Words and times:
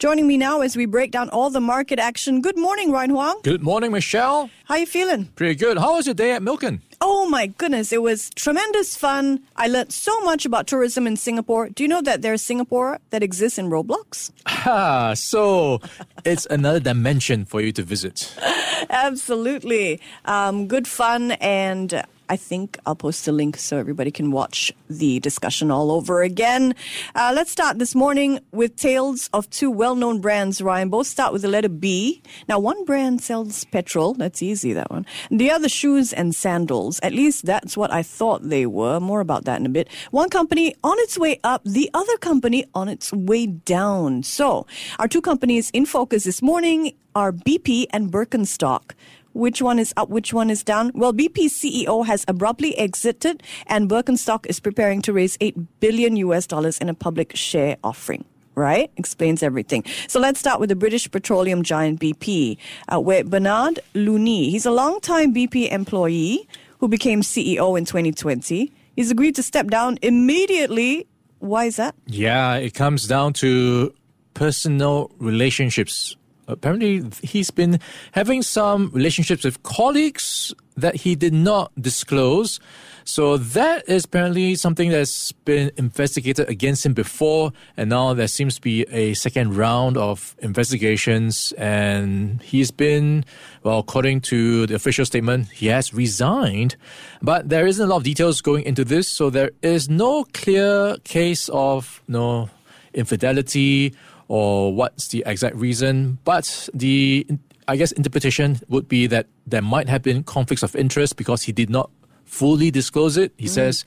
Joining 0.00 0.26
me 0.26 0.38
now 0.38 0.62
as 0.62 0.78
we 0.78 0.86
break 0.86 1.10
down 1.10 1.28
all 1.28 1.50
the 1.50 1.60
market 1.60 1.98
action. 1.98 2.40
Good 2.40 2.56
morning, 2.56 2.90
Ryan 2.90 3.10
Huang. 3.10 3.40
Good 3.42 3.62
morning, 3.62 3.92
Michelle. 3.92 4.48
How 4.64 4.76
are 4.76 4.78
you 4.78 4.86
feeling? 4.86 5.26
Pretty 5.36 5.54
good. 5.54 5.76
How 5.76 5.96
was 5.96 6.06
your 6.06 6.14
day 6.14 6.32
at 6.32 6.40
Milken? 6.40 6.80
Oh 7.02 7.28
my 7.28 7.48
goodness, 7.48 7.92
it 7.92 8.00
was 8.00 8.30
tremendous 8.30 8.96
fun. 8.96 9.40
I 9.56 9.68
learned 9.68 9.92
so 9.92 10.18
much 10.20 10.46
about 10.46 10.66
tourism 10.66 11.06
in 11.06 11.18
Singapore. 11.18 11.68
Do 11.68 11.82
you 11.82 11.88
know 11.88 12.00
that 12.00 12.22
there's 12.22 12.40
Singapore 12.40 12.98
that 13.10 13.22
exists 13.22 13.58
in 13.58 13.68
Roblox? 13.68 14.30
Ah, 14.46 15.12
so 15.14 15.82
it's 16.24 16.46
another 16.46 16.80
dimension 16.80 17.44
for 17.44 17.60
you 17.60 17.70
to 17.72 17.82
visit. 17.82 18.34
Absolutely. 18.88 20.00
Um, 20.24 20.66
good 20.66 20.88
fun 20.88 21.32
and 21.32 22.04
I 22.30 22.36
think 22.36 22.78
I'll 22.86 22.94
post 22.94 23.26
a 23.26 23.32
link 23.32 23.56
so 23.56 23.76
everybody 23.76 24.12
can 24.12 24.30
watch 24.30 24.72
the 24.88 25.18
discussion 25.18 25.72
all 25.72 25.90
over 25.90 26.22
again. 26.22 26.76
Uh, 27.16 27.32
let's 27.34 27.50
start 27.50 27.80
this 27.80 27.92
morning 27.92 28.38
with 28.52 28.76
tales 28.76 29.28
of 29.32 29.50
two 29.50 29.68
well 29.68 29.96
known 29.96 30.20
brands, 30.20 30.62
Ryan. 30.62 30.90
Both 30.90 31.08
start 31.08 31.32
with 31.32 31.42
the 31.42 31.48
letter 31.48 31.68
B. 31.68 32.22
Now, 32.48 32.60
one 32.60 32.84
brand 32.84 33.20
sells 33.20 33.64
petrol. 33.64 34.14
That's 34.14 34.42
easy, 34.42 34.72
that 34.74 34.92
one. 34.92 35.06
The 35.32 35.50
other, 35.50 35.68
shoes 35.68 36.12
and 36.12 36.32
sandals. 36.32 37.00
At 37.02 37.14
least 37.14 37.46
that's 37.46 37.76
what 37.76 37.92
I 37.92 38.04
thought 38.04 38.48
they 38.48 38.64
were. 38.64 39.00
More 39.00 39.20
about 39.20 39.44
that 39.46 39.58
in 39.58 39.66
a 39.66 39.68
bit. 39.68 39.88
One 40.12 40.30
company 40.30 40.76
on 40.84 40.96
its 41.00 41.18
way 41.18 41.40
up, 41.42 41.62
the 41.64 41.90
other 41.94 42.16
company 42.18 42.64
on 42.76 42.88
its 42.88 43.12
way 43.12 43.46
down. 43.46 44.22
So, 44.22 44.68
our 45.00 45.08
two 45.08 45.20
companies 45.20 45.68
in 45.70 45.84
focus 45.84 46.22
this 46.22 46.42
morning 46.42 46.94
are 47.16 47.32
BP 47.32 47.86
and 47.90 48.12
Birkenstock. 48.12 48.92
Which 49.32 49.62
one 49.62 49.78
is 49.78 49.94
up? 49.96 50.08
Which 50.08 50.32
one 50.32 50.50
is 50.50 50.62
down? 50.64 50.90
Well, 50.94 51.12
BP's 51.12 51.52
CEO 51.52 52.04
has 52.04 52.24
abruptly 52.26 52.76
exited, 52.76 53.42
and 53.66 53.88
Birkenstock 53.88 54.46
is 54.46 54.58
preparing 54.58 55.02
to 55.02 55.12
raise 55.12 55.38
eight 55.40 55.56
billion 55.78 56.16
US 56.16 56.46
dollars 56.46 56.78
in 56.78 56.88
a 56.88 56.94
public 56.94 57.36
share 57.36 57.76
offering. 57.84 58.24
Right? 58.56 58.90
Explains 58.96 59.42
everything. 59.42 59.84
So 60.08 60.18
let's 60.18 60.40
start 60.40 60.60
with 60.60 60.68
the 60.68 60.76
British 60.76 61.10
petroleum 61.10 61.62
giant 61.62 62.00
BP, 62.00 62.58
uh, 62.92 63.00
where 63.00 63.24
Bernard 63.24 63.78
Looney, 63.94 64.50
he's 64.50 64.66
a 64.66 64.72
long-time 64.72 65.32
BP 65.32 65.72
employee 65.72 66.46
who 66.80 66.88
became 66.88 67.22
CEO 67.22 67.78
in 67.78 67.84
2020. 67.84 68.72
He's 68.96 69.10
agreed 69.10 69.36
to 69.36 69.42
step 69.42 69.68
down 69.68 69.98
immediately. 70.02 71.06
Why 71.38 71.66
is 71.66 71.76
that? 71.76 71.94
Yeah, 72.06 72.56
it 72.56 72.74
comes 72.74 73.06
down 73.06 73.32
to 73.34 73.94
personal 74.34 75.10
relationships 75.18 76.16
apparently 76.52 77.04
he's 77.22 77.50
been 77.50 77.80
having 78.12 78.42
some 78.42 78.90
relationships 78.92 79.44
with 79.44 79.62
colleagues 79.62 80.54
that 80.76 80.96
he 80.96 81.14
did 81.14 81.34
not 81.34 81.72
disclose. 81.80 82.60
So 83.04 83.36
that 83.38 83.88
is 83.88 84.04
apparently 84.04 84.54
something 84.54 84.90
that's 84.90 85.32
been 85.32 85.72
investigated 85.76 86.48
against 86.48 86.86
him 86.86 86.94
before, 86.94 87.52
and 87.76 87.90
now 87.90 88.14
there 88.14 88.28
seems 88.28 88.56
to 88.56 88.60
be 88.60 88.82
a 88.90 89.14
second 89.14 89.56
round 89.56 89.96
of 89.96 90.36
investigations. 90.40 91.52
And 91.58 92.40
he's 92.42 92.70
been, 92.70 93.24
well, 93.62 93.78
according 93.80 94.20
to 94.22 94.66
the 94.66 94.74
official 94.74 95.04
statement, 95.04 95.48
he 95.48 95.66
has 95.66 95.92
resigned. 95.92 96.76
But 97.22 97.48
there 97.48 97.66
isn't 97.66 97.84
a 97.84 97.88
lot 97.88 97.96
of 97.96 98.04
details 98.04 98.40
going 98.40 98.64
into 98.64 98.84
this, 98.84 99.08
so 99.08 99.30
there 99.30 99.50
is 99.62 99.88
no 99.88 100.24
clear 100.32 100.96
case 101.04 101.48
of 101.48 102.02
you 102.06 102.12
no 102.14 102.42
know, 102.42 102.50
infidelity 102.94 103.94
or 104.30 104.72
what's 104.72 105.08
the 105.08 105.24
exact 105.26 105.56
reason. 105.56 106.16
But 106.22 106.68
the, 106.72 107.26
I 107.66 107.76
guess, 107.76 107.90
interpretation 107.90 108.60
would 108.68 108.86
be 108.88 109.08
that 109.08 109.26
there 109.44 109.60
might 109.60 109.88
have 109.88 110.02
been 110.02 110.22
conflicts 110.22 110.62
of 110.62 110.76
interest 110.76 111.16
because 111.16 111.42
he 111.42 111.50
did 111.50 111.68
not 111.68 111.90
fully 112.26 112.70
disclose 112.70 113.16
it. 113.16 113.32
He 113.36 113.46
mm. 113.46 113.50
says 113.50 113.84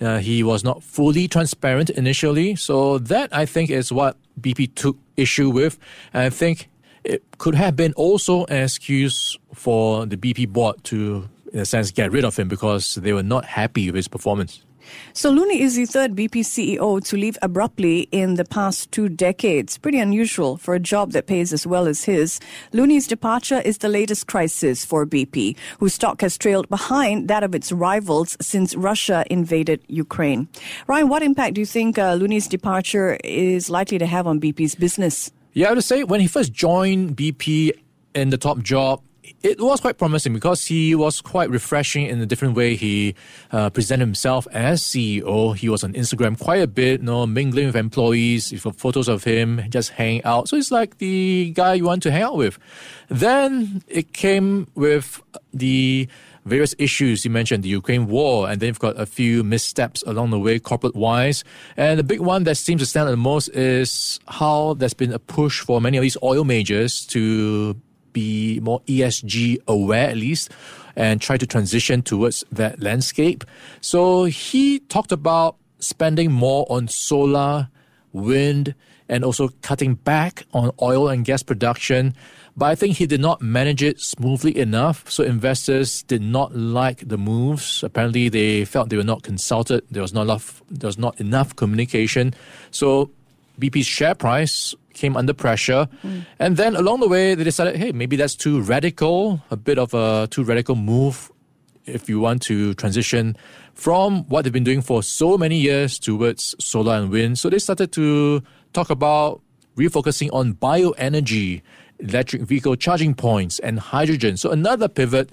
uh, 0.00 0.16
he 0.16 0.42
was 0.42 0.64
not 0.64 0.82
fully 0.82 1.28
transparent 1.28 1.90
initially. 1.90 2.56
So 2.56 2.96
that, 3.00 3.36
I 3.36 3.44
think, 3.44 3.68
is 3.68 3.92
what 3.92 4.16
BP 4.40 4.74
took 4.76 4.96
issue 5.18 5.50
with. 5.50 5.78
And 6.14 6.22
I 6.22 6.30
think 6.30 6.70
it 7.04 7.22
could 7.36 7.54
have 7.54 7.76
been 7.76 7.92
also 7.92 8.46
an 8.46 8.62
excuse 8.62 9.36
for 9.52 10.06
the 10.06 10.16
BP 10.16 10.48
board 10.48 10.82
to, 10.84 11.28
in 11.52 11.60
a 11.60 11.66
sense, 11.66 11.90
get 11.90 12.10
rid 12.12 12.24
of 12.24 12.34
him 12.38 12.48
because 12.48 12.94
they 12.94 13.12
were 13.12 13.22
not 13.22 13.44
happy 13.44 13.90
with 13.90 13.96
his 13.96 14.08
performance. 14.08 14.64
So 15.12 15.30
Looney 15.30 15.60
is 15.60 15.76
the 15.76 15.86
third 15.86 16.14
BP 16.14 16.40
CEO 16.40 17.04
to 17.04 17.16
leave 17.16 17.38
abruptly 17.42 18.08
in 18.12 18.34
the 18.34 18.44
past 18.44 18.90
two 18.92 19.08
decades. 19.08 19.78
Pretty 19.78 19.98
unusual 19.98 20.56
for 20.56 20.74
a 20.74 20.80
job 20.80 21.12
that 21.12 21.26
pays 21.26 21.52
as 21.52 21.66
well 21.66 21.86
as 21.86 22.04
his. 22.04 22.40
Looney's 22.72 23.06
departure 23.06 23.60
is 23.60 23.78
the 23.78 23.88
latest 23.88 24.26
crisis 24.26 24.84
for 24.84 25.06
BP, 25.06 25.56
whose 25.78 25.94
stock 25.94 26.20
has 26.20 26.38
trailed 26.38 26.68
behind 26.68 27.28
that 27.28 27.42
of 27.42 27.54
its 27.54 27.72
rivals 27.72 28.36
since 28.40 28.74
Russia 28.74 29.24
invaded 29.30 29.82
Ukraine. 29.88 30.48
Ryan, 30.86 31.08
what 31.08 31.22
impact 31.22 31.54
do 31.54 31.60
you 31.60 31.66
think 31.66 31.98
uh, 31.98 32.14
Looney's 32.14 32.48
departure 32.48 33.18
is 33.24 33.70
likely 33.70 33.98
to 33.98 34.06
have 34.06 34.26
on 34.26 34.40
BP's 34.40 34.74
business? 34.74 35.30
Yeah, 35.52 35.70
I 35.70 35.74
would 35.74 35.84
say 35.84 36.04
when 36.04 36.20
he 36.20 36.26
first 36.26 36.52
joined 36.52 37.16
BP 37.16 37.72
in 38.14 38.30
the 38.30 38.38
top 38.38 38.60
job, 38.60 39.02
it 39.42 39.60
was 39.60 39.80
quite 39.80 39.98
promising 39.98 40.32
because 40.32 40.64
he 40.64 40.94
was 40.94 41.20
quite 41.20 41.48
refreshing 41.50 42.06
in 42.06 42.20
a 42.20 42.26
different 42.26 42.56
way. 42.56 42.74
He 42.74 43.14
uh, 43.52 43.70
presented 43.70 44.04
himself 44.04 44.48
as 44.52 44.82
CEO. 44.82 45.56
He 45.56 45.68
was 45.68 45.84
on 45.84 45.92
Instagram 45.92 46.38
quite 46.38 46.62
a 46.62 46.66
bit, 46.66 47.00
you 47.00 47.06
know, 47.06 47.26
mingling 47.26 47.66
with 47.66 47.76
employees, 47.76 48.52
photos 48.76 49.08
of 49.08 49.24
him, 49.24 49.62
just 49.68 49.90
hanging 49.90 50.24
out. 50.24 50.48
So 50.48 50.56
it's 50.56 50.70
like 50.70 50.98
the 50.98 51.52
guy 51.54 51.74
you 51.74 51.84
want 51.84 52.02
to 52.04 52.10
hang 52.10 52.22
out 52.22 52.36
with. 52.36 52.58
Then 53.08 53.82
it 53.86 54.12
came 54.12 54.66
with 54.74 55.22
the 55.52 56.08
various 56.44 56.74
issues. 56.78 57.24
You 57.24 57.30
mentioned 57.30 57.62
the 57.62 57.68
Ukraine 57.68 58.08
war, 58.08 58.48
and 58.48 58.60
then 58.60 58.68
you've 58.68 58.80
got 58.80 58.98
a 58.98 59.06
few 59.06 59.44
missteps 59.44 60.02
along 60.04 60.30
the 60.30 60.38
way, 60.38 60.58
corporate 60.58 60.96
wise. 60.96 61.44
And 61.76 61.98
the 61.98 62.04
big 62.04 62.20
one 62.20 62.42
that 62.44 62.56
seems 62.56 62.82
to 62.82 62.86
stand 62.86 63.08
out 63.08 63.12
the 63.12 63.16
most 63.16 63.48
is 63.50 64.18
how 64.26 64.74
there's 64.74 64.94
been 64.94 65.12
a 65.12 65.20
push 65.20 65.60
for 65.60 65.80
many 65.80 65.96
of 65.96 66.02
these 66.02 66.16
oil 66.22 66.42
majors 66.42 67.06
to 67.06 67.76
be 68.12 68.60
more 68.60 68.80
ESG 68.82 69.58
aware 69.66 70.08
at 70.08 70.16
least 70.16 70.50
and 70.96 71.20
try 71.20 71.36
to 71.36 71.46
transition 71.46 72.02
towards 72.02 72.44
that 72.52 72.80
landscape. 72.82 73.44
So 73.80 74.24
he 74.24 74.80
talked 74.80 75.12
about 75.12 75.56
spending 75.78 76.30
more 76.30 76.66
on 76.68 76.88
solar, 76.88 77.68
wind, 78.12 78.74
and 79.08 79.24
also 79.24 79.48
cutting 79.62 79.94
back 79.94 80.44
on 80.52 80.70
oil 80.80 81.08
and 81.08 81.24
gas 81.24 81.42
production. 81.42 82.14
But 82.56 82.66
I 82.66 82.74
think 82.74 82.96
he 82.96 83.06
did 83.06 83.20
not 83.20 83.40
manage 83.40 83.82
it 83.82 84.00
smoothly 84.00 84.56
enough. 84.56 85.10
So 85.10 85.24
investors 85.24 86.02
did 86.02 86.22
not 86.22 86.54
like 86.54 87.08
the 87.08 87.16
moves. 87.16 87.82
Apparently, 87.82 88.28
they 88.28 88.64
felt 88.64 88.90
they 88.90 88.96
were 88.96 89.02
not 89.02 89.22
consulted. 89.22 89.84
There 89.90 90.02
was 90.02 90.12
not 90.12 90.22
enough. 90.22 90.62
There 90.70 90.86
was 90.86 90.98
not 90.98 91.18
enough 91.20 91.56
communication. 91.56 92.34
So 92.70 93.10
BP's 93.58 93.86
share 93.86 94.14
price 94.14 94.74
came 94.94 95.16
under 95.16 95.32
pressure. 95.32 95.88
Mm. 96.04 96.26
And 96.38 96.56
then 96.56 96.76
along 96.76 97.00
the 97.00 97.08
way, 97.08 97.34
they 97.34 97.44
decided, 97.44 97.76
hey, 97.76 97.92
maybe 97.92 98.16
that's 98.16 98.34
too 98.34 98.60
radical, 98.62 99.42
a 99.50 99.56
bit 99.56 99.78
of 99.78 99.94
a 99.94 100.28
too 100.30 100.44
radical 100.44 100.74
move 100.76 101.30
if 101.84 102.08
you 102.08 102.20
want 102.20 102.42
to 102.42 102.74
transition 102.74 103.36
from 103.74 104.24
what 104.28 104.42
they've 104.42 104.52
been 104.52 104.64
doing 104.64 104.82
for 104.82 105.02
so 105.02 105.36
many 105.36 105.58
years 105.58 105.98
towards 105.98 106.54
solar 106.64 106.94
and 106.94 107.10
wind. 107.10 107.38
So 107.38 107.50
they 107.50 107.58
started 107.58 107.92
to 107.92 108.42
talk 108.72 108.90
about 108.90 109.40
refocusing 109.76 110.28
on 110.32 110.54
bioenergy, 110.54 111.62
electric 111.98 112.42
vehicle 112.42 112.76
charging 112.76 113.14
points, 113.14 113.58
and 113.58 113.80
hydrogen. 113.80 114.36
So 114.36 114.50
another 114.50 114.88
pivot. 114.88 115.30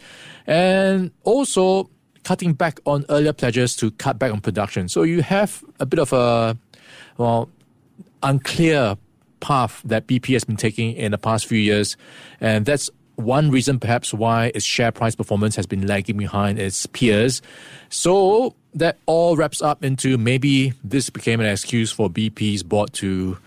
And 0.47 1.11
also 1.23 1.89
cutting 2.23 2.53
back 2.53 2.79
on 2.85 3.05
earlier 3.09 3.33
pledges 3.33 3.75
to 3.77 3.91
cut 3.91 4.17
back 4.17 4.31
on 4.31 4.41
production. 4.41 4.87
So 4.87 5.03
you 5.03 5.21
have 5.21 5.63
a 5.79 5.85
bit 5.85 5.99
of 5.99 6.13
a, 6.13 6.57
well, 7.17 7.49
unclear 8.23 8.97
path 9.39 9.81
that 9.85 10.07
BP 10.07 10.33
has 10.33 10.43
been 10.43 10.57
taking 10.57 10.93
in 10.93 11.11
the 11.11 11.17
past 11.17 11.45
few 11.45 11.59
years. 11.59 11.97
And 12.39 12.65
that's 12.65 12.89
one 13.15 13.51
reason 13.51 13.79
perhaps 13.79 14.13
why 14.13 14.51
its 14.55 14.65
share 14.65 14.91
price 14.91 15.15
performance 15.15 15.55
has 15.55 15.67
been 15.67 15.85
lagging 15.85 16.17
behind 16.17 16.57
its 16.57 16.85
peers. 16.85 17.41
So 17.89 18.55
that 18.73 18.97
all 19.05 19.35
wraps 19.35 19.61
up 19.61 19.83
into 19.83 20.17
maybe 20.17 20.73
this 20.83 21.09
became 21.09 21.39
an 21.39 21.47
excuse 21.47 21.91
for 21.91 22.09
BP's 22.09 22.63
board 22.63 22.93
to 22.93 23.37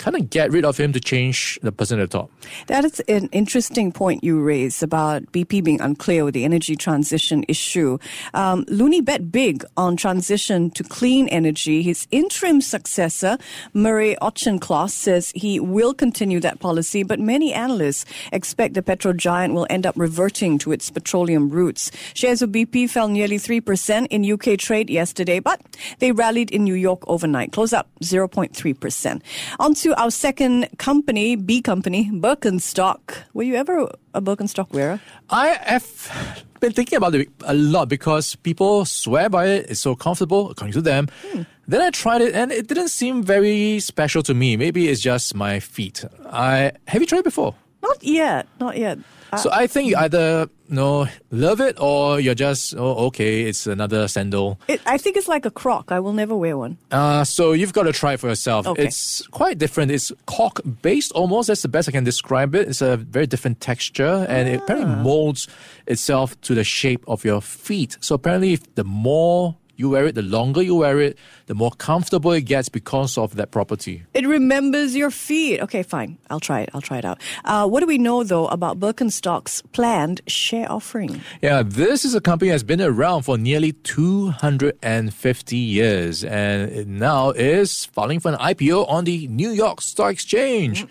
kind 0.00 0.16
of 0.16 0.30
get 0.30 0.50
rid 0.50 0.64
of 0.64 0.78
him 0.78 0.92
to 0.94 1.00
change 1.00 1.58
the 1.62 1.70
person 1.70 2.00
at 2.00 2.10
the 2.10 2.18
top. 2.18 2.30
That 2.68 2.86
is 2.86 3.00
an 3.00 3.28
interesting 3.32 3.92
point 3.92 4.24
you 4.24 4.40
raise 4.40 4.82
about 4.82 5.30
BP 5.32 5.62
being 5.62 5.80
unclear 5.80 6.24
with 6.24 6.32
the 6.32 6.44
energy 6.44 6.74
transition 6.74 7.44
issue. 7.48 7.98
Um, 8.32 8.64
Looney 8.68 9.02
bet 9.02 9.30
big 9.30 9.62
on 9.76 9.96
transition 9.98 10.70
to 10.70 10.82
clean 10.82 11.28
energy. 11.28 11.82
His 11.82 12.08
interim 12.10 12.62
successor, 12.62 13.36
Murray 13.74 14.16
Auchincloss, 14.22 14.94
says 14.94 15.32
he 15.34 15.60
will 15.60 15.92
continue 15.92 16.40
that 16.40 16.60
policy, 16.60 17.02
but 17.02 17.20
many 17.20 17.52
analysts 17.52 18.06
expect 18.32 18.72
the 18.72 18.82
petro 18.82 19.12
giant 19.12 19.52
will 19.52 19.66
end 19.68 19.84
up 19.84 19.94
reverting 19.98 20.56
to 20.60 20.72
its 20.72 20.90
petroleum 20.90 21.50
roots. 21.50 21.90
Shares 22.14 22.40
of 22.40 22.50
BP 22.50 22.88
fell 22.88 23.08
nearly 23.08 23.36
3% 23.36 24.06
in 24.08 24.24
UK 24.24 24.58
trade 24.58 24.88
yesterday, 24.88 25.40
but 25.40 25.60
they 25.98 26.10
rallied 26.12 26.50
in 26.50 26.64
New 26.64 26.74
York 26.74 27.02
overnight, 27.06 27.52
close 27.52 27.74
up 27.74 27.90
0.3%. 28.02 29.20
On 29.58 29.74
to 29.74 29.89
to 29.90 30.00
our 30.00 30.10
second 30.10 30.68
company, 30.78 31.34
B 31.34 31.60
company, 31.60 32.10
Birkenstock. 32.12 33.24
Were 33.34 33.42
you 33.42 33.56
ever 33.56 33.90
a 34.14 34.22
Birkenstock 34.22 34.72
wearer? 34.72 35.00
I 35.30 35.48
have 35.62 36.44
been 36.60 36.72
thinking 36.72 36.96
about 36.96 37.14
it 37.16 37.28
a 37.44 37.54
lot 37.54 37.88
because 37.88 38.36
people 38.36 38.84
swear 38.84 39.28
by 39.28 39.46
it. 39.46 39.70
It's 39.70 39.80
so 39.80 39.96
comfortable, 39.96 40.50
according 40.50 40.74
to 40.74 40.80
them. 40.80 41.08
Hmm. 41.26 41.42
Then 41.66 41.80
I 41.80 41.90
tried 41.90 42.22
it 42.22 42.34
and 42.34 42.52
it 42.52 42.68
didn't 42.68 42.90
seem 42.90 43.24
very 43.24 43.80
special 43.80 44.22
to 44.24 44.34
me. 44.34 44.56
Maybe 44.56 44.88
it's 44.88 45.00
just 45.00 45.34
my 45.34 45.58
feet. 45.58 46.04
I 46.30 46.72
have 46.86 47.02
you 47.02 47.06
tried 47.06 47.20
it 47.20 47.24
before? 47.24 47.54
Not 47.82 48.02
yet. 48.02 48.46
Not 48.60 48.76
yet. 48.76 48.98
So 49.38 49.50
I 49.52 49.66
think 49.66 49.88
you 49.88 49.96
either 49.96 50.48
know 50.70 51.06
love 51.30 51.60
it 51.60 51.76
or 51.80 52.20
you're 52.20 52.34
just 52.34 52.74
oh 52.76 53.06
okay 53.06 53.42
it's 53.42 53.66
another 53.66 54.08
sandal. 54.08 54.58
It, 54.68 54.80
I 54.86 54.98
think 54.98 55.16
it's 55.16 55.28
like 55.28 55.44
a 55.46 55.50
croc. 55.50 55.92
I 55.92 56.00
will 56.00 56.12
never 56.12 56.36
wear 56.36 56.56
one. 56.56 56.78
Uh, 56.90 57.24
so 57.24 57.52
you've 57.52 57.72
got 57.72 57.84
to 57.84 57.92
try 57.92 58.14
it 58.14 58.20
for 58.20 58.28
yourself. 58.28 58.66
Okay. 58.66 58.84
It's 58.84 59.26
quite 59.28 59.58
different. 59.58 59.90
It's 59.90 60.12
cork 60.26 60.60
based 60.82 61.12
almost. 61.12 61.48
That's 61.48 61.62
the 61.62 61.68
best 61.68 61.88
I 61.88 61.92
can 61.92 62.04
describe 62.04 62.54
it. 62.54 62.68
It's 62.68 62.82
a 62.82 62.96
very 62.96 63.26
different 63.26 63.60
texture 63.60 64.26
and 64.28 64.48
it 64.48 64.60
apparently 64.62 64.92
Ah. 64.94 65.02
molds 65.02 65.48
itself 65.86 66.40
to 66.42 66.54
the 66.54 66.64
shape 66.64 67.04
of 67.08 67.24
your 67.24 67.40
feet. 67.40 67.96
So 68.00 68.14
apparently 68.14 68.56
the 68.74 68.84
more 68.84 69.56
you 69.80 69.88
wear 69.90 70.06
it, 70.06 70.14
the 70.14 70.22
longer 70.22 70.62
you 70.62 70.76
wear 70.76 71.00
it, 71.00 71.18
the 71.46 71.54
more 71.54 71.72
comfortable 71.72 72.32
it 72.32 72.42
gets 72.42 72.68
because 72.68 73.18
of 73.18 73.34
that 73.36 73.50
property. 73.50 74.04
It 74.14 74.26
remembers 74.28 74.94
your 74.94 75.10
feet. 75.10 75.60
Okay, 75.60 75.82
fine. 75.82 76.18
I'll 76.28 76.38
try 76.38 76.60
it. 76.60 76.70
I'll 76.74 76.80
try 76.82 76.98
it 76.98 77.04
out. 77.04 77.20
Uh, 77.44 77.66
what 77.66 77.80
do 77.80 77.86
we 77.86 77.98
know 77.98 78.22
though 78.22 78.46
about 78.48 78.78
Birkenstock's 78.78 79.62
planned 79.72 80.20
share 80.28 80.70
offering? 80.70 81.20
Yeah, 81.42 81.62
this 81.64 82.04
is 82.04 82.14
a 82.14 82.20
company 82.20 82.50
that's 82.50 82.62
been 82.62 82.82
around 82.82 83.22
for 83.22 83.38
nearly 83.38 83.72
250 83.72 85.56
years 85.56 86.24
and 86.24 86.70
it 86.70 86.86
now 86.86 87.30
is 87.30 87.86
filing 87.86 88.20
for 88.20 88.30
an 88.32 88.38
IPO 88.38 88.88
on 88.88 89.04
the 89.04 89.26
New 89.28 89.50
York 89.50 89.80
Stock 89.80 90.12
Exchange. 90.12 90.86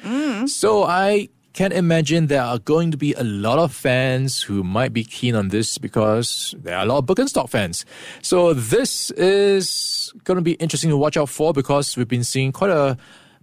So 0.48 0.84
I 0.84 1.30
can 1.60 1.74
imagine 1.74 2.28
there 2.28 2.42
are 2.42 2.58
going 2.58 2.90
to 2.90 2.96
be 2.96 3.12
a 3.16 3.24
lot 3.26 3.60
of 3.60 3.74
fans 3.74 4.42
who 4.42 4.64
might 4.64 4.94
be 4.94 5.04
keen 5.04 5.36
on 5.36 5.50
this 5.50 5.78
because 5.78 6.56
there 6.58 6.78
are 6.78 6.84
a 6.84 6.86
lot 6.86 7.00
of 7.00 7.06
Birkenstock 7.06 7.50
fans. 7.50 7.84
So 8.22 8.54
this 8.54 9.12
is 9.12 10.14
going 10.24 10.38
to 10.38 10.42
be 10.42 10.54
interesting 10.54 10.90
to 10.90 10.96
watch 10.96 11.18
out 11.18 11.28
for 11.28 11.52
because 11.52 11.98
we've 11.98 12.08
been 12.08 12.24
seeing 12.24 12.54
quite 12.54 12.70
a 12.72 12.96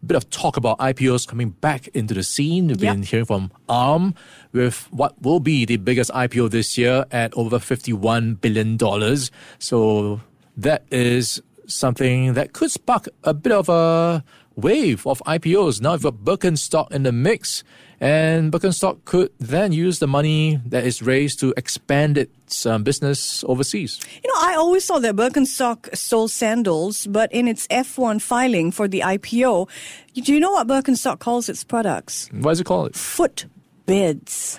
bit 0.07 0.17
of 0.17 0.31
talk 0.31 0.57
about 0.57 0.79
IPOs 0.79 1.29
coming 1.29 1.51
back 1.51 1.89
into 1.89 2.15
the 2.15 2.23
scene. 2.23 2.69
We've 2.69 2.83
Yep. 2.83 2.95
been 2.95 3.03
hearing 3.03 3.27
from 3.27 3.51
ARM 3.69 4.15
with 4.55 4.89
what 4.91 5.21
will 5.21 5.41
be 5.41 5.67
the 5.67 5.77
biggest 5.77 6.11
IPO 6.15 6.49
this 6.51 6.79
year 6.79 7.05
at 7.11 7.35
over 7.35 7.59
$51 7.59 8.41
billion. 8.41 8.79
So 9.59 10.23
that 10.57 10.85
is 10.91 11.43
something 11.67 12.33
that 12.33 12.55
could 12.55 12.71
spark 12.71 13.09
a 13.25 13.35
bit 13.35 13.53
of 13.53 13.69
a 13.69 14.25
wave 14.57 15.07
of 15.07 15.23
IPOs. 15.27 15.81
Now 15.81 15.93
you've 15.93 16.03
got 16.03 16.17
Birkenstock 16.25 16.91
in 16.91 17.03
the 17.05 17.13
mix, 17.13 17.63
and 18.01 18.51
Birkenstock 18.53 19.05
could 19.05 19.31
then 19.39 19.73
use 19.73 19.99
the 19.99 20.07
money 20.07 20.61
that 20.67 20.85
is 20.85 21.03
raised 21.03 21.39
to 21.41 21.55
expand 21.57 22.19
its 22.19 22.67
um, 22.67 22.83
business 22.83 23.45
overseas. 23.47 24.01
You 24.25 24.33
know, 24.33 24.41
I 24.41 24.55
always 24.55 24.87
thought 24.87 25.03
that 25.03 25.17
Birkenstock 25.17 25.95
sold 25.97 26.31
sandals, 26.31 27.07
but 27.07 27.31
in 27.33 27.47
its 27.47 27.67
F1 27.69 28.21
filing 28.21 28.71
for 28.71 28.89
the 28.89 29.01
IPO, 29.01 29.69
do 30.15 30.33
you 30.33 30.41
know 30.41 30.53
what 30.53 30.67
Birkenstock 30.67 31.19
calls 31.21 31.49
its 31.49 31.63
products? 31.63 32.29
What 32.33 32.53
does 32.53 32.61
it 32.61 32.65
called? 32.65 32.97
Foot 32.97 33.47
beds. 33.87 34.59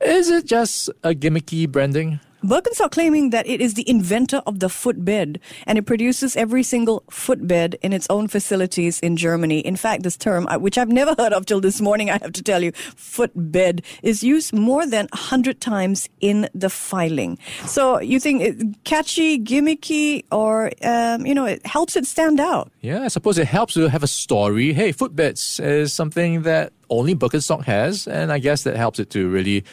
Is 0.00 0.30
it 0.30 0.44
just 0.44 0.90
a 1.02 1.14
gimmicky 1.14 1.68
branding? 1.68 2.20
Birkenstock 2.42 2.92
claiming 2.92 3.30
that 3.30 3.48
it 3.48 3.60
is 3.60 3.74
the 3.74 3.88
inventor 3.90 4.42
of 4.46 4.60
the 4.60 4.68
footbed 4.68 5.40
and 5.66 5.76
it 5.76 5.82
produces 5.82 6.36
every 6.36 6.62
single 6.62 7.02
footbed 7.10 7.76
in 7.82 7.92
its 7.92 8.06
own 8.10 8.28
facilities 8.28 9.00
in 9.00 9.16
Germany. 9.16 9.58
In 9.58 9.74
fact, 9.74 10.04
this 10.04 10.16
term, 10.16 10.46
uh, 10.46 10.56
which 10.58 10.78
I've 10.78 10.88
never 10.88 11.14
heard 11.18 11.32
of 11.32 11.46
till 11.46 11.60
this 11.60 11.80
morning, 11.80 12.10
I 12.10 12.18
have 12.22 12.32
to 12.32 12.42
tell 12.42 12.62
you, 12.62 12.70
footbed, 12.94 13.82
is 14.04 14.22
used 14.22 14.52
more 14.52 14.86
than 14.86 15.08
100 15.12 15.60
times 15.60 16.08
in 16.20 16.48
the 16.54 16.70
filing. 16.70 17.38
So 17.66 18.00
you 18.00 18.20
think 18.20 18.42
it 18.42 18.84
catchy, 18.84 19.40
gimmicky, 19.40 20.24
or, 20.30 20.70
um, 20.84 21.26
you 21.26 21.34
know, 21.34 21.44
it 21.44 21.66
helps 21.66 21.96
it 21.96 22.06
stand 22.06 22.38
out. 22.38 22.70
Yeah, 22.82 23.02
I 23.02 23.08
suppose 23.08 23.36
it 23.38 23.48
helps 23.48 23.74
to 23.74 23.88
have 23.88 24.04
a 24.04 24.08
story. 24.08 24.72
Hey, 24.72 24.92
footbeds 24.92 25.58
is 25.58 25.92
something 25.92 26.42
that 26.42 26.72
only 26.88 27.16
Birkenstock 27.16 27.64
has, 27.64 28.06
and 28.06 28.32
I 28.32 28.38
guess 28.38 28.62
that 28.62 28.76
helps 28.76 29.00
it 29.00 29.10
to 29.10 29.28
really, 29.28 29.64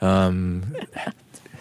um, 0.00 0.62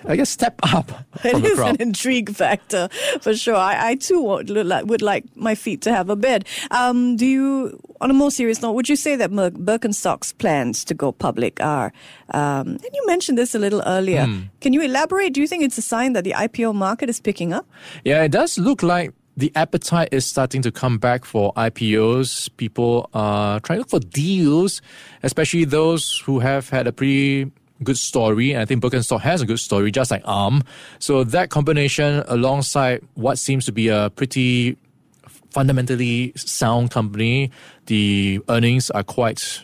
I 0.06 0.16
guess, 0.16 0.30
step 0.30 0.60
up 0.64 0.92
It 1.24 1.44
is 1.44 1.60
an 1.60 1.76
intrigue 1.80 2.34
factor 2.36 2.90
for 3.22 3.36
sure. 3.36 3.56
I, 3.56 3.90
I 3.92 3.96
too 3.96 4.22
would, 4.22 4.50
like- 4.50 4.86
would 4.86 5.02
like 5.02 5.26
my 5.36 5.56
feet 5.56 5.82
to 5.84 5.92
have 5.94 6.10
a 6.10 6.16
bed. 6.16 6.46
Um, 6.72 7.16
do 7.18 7.26
you, 7.26 7.80
on 8.02 8.10
a 8.10 8.14
more 8.14 8.32
serious 8.32 8.62
note, 8.62 8.72
would 8.74 8.90
you 8.90 8.96
say 8.96 9.16
that 9.16 9.30
Birkenstock's 9.32 10.34
plans 10.34 10.84
to 10.86 10.94
go 10.94 11.12
public 11.12 11.62
are? 11.62 11.94
Um, 12.34 12.68
and 12.68 12.90
you 12.94 13.04
mentioned 13.08 13.38
this 13.38 13.54
a 13.56 13.60
little 13.60 13.84
earlier. 13.86 14.26
Hmm. 14.26 14.40
Can 14.60 14.74
you 14.74 14.82
elaborate? 14.82 15.34
Do 15.34 15.42
you 15.42 15.48
think 15.48 15.64
it's 15.64 15.78
a 15.78 15.82
sign 15.84 16.14
that 16.14 16.24
the 16.24 16.32
IPO 16.32 16.74
market 16.76 17.10
is 17.10 17.20
picking 17.20 17.54
up? 17.54 17.68
Yeah, 18.04 18.24
it 18.24 18.32
does 18.32 18.58
look 18.58 18.82
like 18.84 19.14
the 19.38 19.52
appetite 19.56 20.10
is 20.12 20.26
starting 20.26 20.62
to 20.62 20.72
come 20.72 20.98
back 20.98 21.26
for 21.26 21.54
IPOs. 21.54 22.50
People 22.58 23.10
are 23.14 23.60
trying 23.62 23.78
to 23.78 23.82
look 23.82 23.90
for 23.90 24.00
deals, 24.00 24.82
especially 25.24 25.64
those 25.66 26.20
who 26.26 26.40
have 26.40 26.70
had 26.70 26.88
a 26.88 26.92
pretty 26.92 27.52
good 27.84 27.98
story. 27.98 28.52
And 28.52 28.62
I 28.62 28.66
think 28.66 28.84
Birkenstock 28.84 29.22
has 29.22 29.42
a 29.42 29.46
good 29.46 29.60
story, 29.60 29.92
just 29.92 30.12
like 30.12 30.22
ARM. 30.26 30.64
So 31.00 31.24
that 31.26 31.50
combination 31.50 32.24
alongside 32.28 33.02
what 33.16 33.38
seems 33.40 33.66
to 33.66 33.72
be 33.72 33.88
a 33.88 34.10
pretty 34.10 34.78
fundamentally 35.52 36.34
sound 36.36 36.92
company, 36.92 37.52
the 37.88 38.40
earnings 38.50 38.90
are 38.92 39.04
quite 39.04 39.64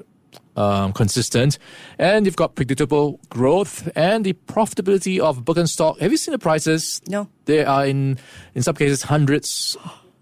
um, 0.58 0.92
consistent, 0.92 1.60
and 2.00 2.25
you've 2.25 2.36
got 2.36 2.56
predictable 2.56 3.19
growth 3.30 3.90
and 3.96 4.25
the 4.25 4.34
profitability 4.34 5.19
of 5.19 5.46
Birkenstock. 5.46 6.00
Have 6.00 6.12
you 6.12 6.18
seen 6.18 6.31
the 6.31 6.40
prices? 6.40 7.00
No. 7.08 7.30
They 7.46 7.64
are 7.64 7.86
in 7.86 8.18
in 8.56 8.64
some 8.64 8.75
cases 8.75 9.04
hundreds 9.04 9.78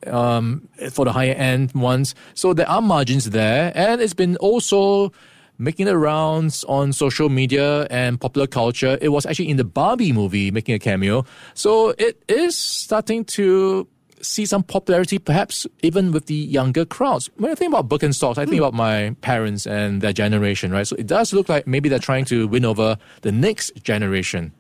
um, 0.06 0.68
for 0.92 1.06
the 1.06 1.14
higher 1.14 1.34
end 1.34 1.72
ones. 1.74 2.16
So 2.34 2.54
there 2.54 2.70
are 2.70 2.82
margins 2.82 3.30
there, 3.30 3.72
and 3.76 4.02
it's 4.02 4.14
been 4.14 4.36
also 4.38 5.12
making 5.58 5.86
the 5.86 5.98
rounds 5.98 6.64
on 6.66 6.94
social 6.94 7.30
media 7.30 7.88
and 7.90 8.20
popular 8.20 8.48
culture. 8.48 8.98
It 9.02 9.10
was 9.10 9.26
actually 9.26 9.50
in 9.50 9.58
the 9.58 9.64
Barbie 9.64 10.12
movie 10.12 10.52
making 10.52 10.76
a 10.76 10.80
cameo. 10.80 11.26
So 11.54 11.94
it 11.98 12.22
is 12.28 12.58
starting 12.58 13.26
to 13.26 13.88
see 14.22 14.46
some 14.46 14.64
popularity, 14.64 15.20
perhaps 15.20 15.68
even 15.82 16.12
with 16.12 16.26
the 16.26 16.36
younger 16.36 16.86
crowds. 16.86 17.30
When 17.38 17.52
I 17.52 17.56
think 17.56 17.74
about 17.74 17.88
Birkenstocks, 17.90 18.38
I 18.38 18.46
think 18.46 18.58
hmm. 18.58 18.64
about 18.64 18.74
my 18.74 19.16
parents 19.22 19.66
and 19.66 20.02
their 20.02 20.14
generation, 20.14 20.72
right? 20.72 20.88
So 20.88 20.96
it 20.96 21.08
does 21.08 21.34
look 21.34 21.50
like 21.50 21.68
maybe 21.68 21.90
they're 21.90 22.00
trying 22.00 22.26
to 22.26 22.48
win 22.48 22.66
over 22.66 22.98
the 23.22 23.32
next 23.32 23.76
generation. 23.84 24.54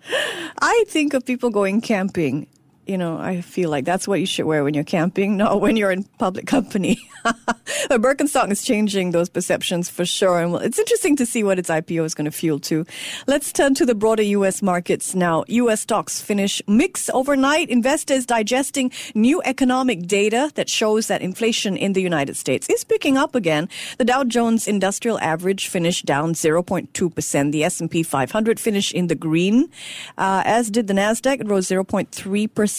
I 0.61 0.83
think 0.87 1.13
of 1.13 1.25
people 1.25 1.49
going 1.49 1.81
camping. 1.81 2.47
You 2.85 2.99
know, 2.99 3.17
I 3.17 3.41
feel 3.41 3.71
like 3.71 3.83
that's 3.83 4.07
what 4.07 4.19
you 4.19 4.27
should 4.27 4.45
wear 4.45 4.63
when 4.63 4.75
you're 4.75 4.83
camping, 4.83 5.37
not 5.43 5.59
when 5.59 5.75
you're 5.75 5.91
in 5.91 6.03
public 6.19 6.45
company. 6.45 6.99
Birkenstock 7.89 8.51
is 8.51 8.61
changing 8.61 9.11
those 9.11 9.27
perceptions 9.27 9.89
for 9.89 10.05
sure. 10.05 10.39
And 10.39 10.53
it's 10.63 10.77
interesting 10.77 11.15
to 11.15 11.25
see 11.25 11.43
what 11.43 11.57
its 11.57 11.69
IPO 11.69 12.05
is 12.05 12.13
going 12.13 12.25
to 12.25 12.31
fuel 12.31 12.59
too. 12.59 12.85
Let's 13.25 13.51
turn 13.51 13.73
to 13.75 13.85
the 13.85 13.95
broader 13.95 14.21
U.S. 14.21 14.61
markets 14.61 15.15
now. 15.15 15.43
U.S. 15.47 15.81
stocks 15.81 16.21
finish 16.21 16.61
mixed 16.67 17.09
overnight. 17.11 17.69
Investors 17.69 18.25
digesting 18.25 18.91
new 19.15 19.41
economic 19.43 20.05
data 20.05 20.51
that 20.53 20.69
shows 20.69 21.07
that 21.07 21.21
inflation 21.21 21.75
in 21.77 21.93
the 21.93 22.01
United 22.01 22.37
States 22.37 22.67
is 22.69 22.83
picking 22.83 23.17
up 23.17 23.33
again. 23.33 23.67
The 23.97 24.05
Dow 24.05 24.23
Jones 24.23 24.67
Industrial 24.67 25.19
Average 25.19 25.69
finished 25.69 26.05
down 26.05 26.33
0.2%. 26.33 27.51
The 27.51 27.63
S&P 27.63 28.03
500 28.03 28.59
finished 28.59 28.93
in 28.93 29.07
the 29.07 29.15
green, 29.15 29.71
uh, 30.17 30.43
as 30.45 30.69
did 30.69 30.87
the 30.87 30.93
Nasdaq. 30.93 31.41
It 31.41 31.47
rose 31.47 31.67
0.3%. 31.67 32.74